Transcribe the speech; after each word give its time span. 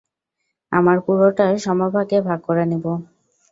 আমরা 0.71 0.95
পুরোটা 1.05 1.45
সমভাগে 1.57 2.17
ভাগ 2.21 2.39
করে 2.47 2.63
নিবো। 2.65 2.93